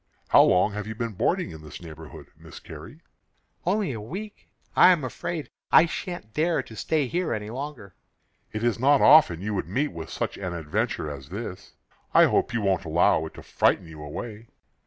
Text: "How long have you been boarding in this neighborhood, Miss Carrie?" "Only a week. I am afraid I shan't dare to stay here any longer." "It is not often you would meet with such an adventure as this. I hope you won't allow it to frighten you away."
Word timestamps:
"How 0.29 0.41
long 0.41 0.71
have 0.71 0.87
you 0.87 0.95
been 0.95 1.11
boarding 1.13 1.51
in 1.51 1.61
this 1.61 1.79
neighborhood, 1.79 2.25
Miss 2.35 2.59
Carrie?" 2.59 3.01
"Only 3.67 3.91
a 3.91 4.01
week. 4.01 4.49
I 4.75 4.89
am 4.91 5.03
afraid 5.03 5.51
I 5.71 5.85
shan't 5.85 6.33
dare 6.33 6.63
to 6.63 6.75
stay 6.75 7.05
here 7.05 7.35
any 7.35 7.51
longer." 7.51 7.93
"It 8.51 8.63
is 8.63 8.79
not 8.79 8.99
often 9.01 9.41
you 9.43 9.53
would 9.53 9.67
meet 9.67 9.89
with 9.91 10.09
such 10.09 10.37
an 10.39 10.53
adventure 10.55 11.11
as 11.11 11.29
this. 11.29 11.73
I 12.15 12.25
hope 12.25 12.51
you 12.51 12.61
won't 12.61 12.83
allow 12.85 13.27
it 13.27 13.35
to 13.35 13.43
frighten 13.43 13.85
you 13.85 14.01
away." 14.01 14.47